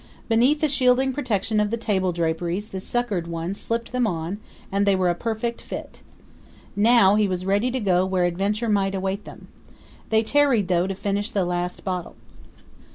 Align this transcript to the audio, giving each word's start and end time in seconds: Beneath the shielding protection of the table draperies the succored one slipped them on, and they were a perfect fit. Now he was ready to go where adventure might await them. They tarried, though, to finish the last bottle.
Beneath 0.27 0.61
the 0.61 0.67
shielding 0.67 1.13
protection 1.13 1.59
of 1.59 1.69
the 1.69 1.77
table 1.77 2.11
draperies 2.11 2.69
the 2.69 2.79
succored 2.79 3.27
one 3.27 3.53
slipped 3.53 3.91
them 3.91 4.07
on, 4.07 4.39
and 4.71 4.83
they 4.87 4.95
were 4.95 5.11
a 5.11 5.13
perfect 5.13 5.61
fit. 5.61 6.01
Now 6.75 7.13
he 7.13 7.27
was 7.27 7.45
ready 7.45 7.69
to 7.69 7.79
go 7.79 8.03
where 8.03 8.23
adventure 8.25 8.67
might 8.67 8.95
await 8.95 9.25
them. 9.25 9.47
They 10.09 10.23
tarried, 10.23 10.69
though, 10.69 10.87
to 10.87 10.95
finish 10.95 11.29
the 11.29 11.45
last 11.45 11.83
bottle. 11.83 12.15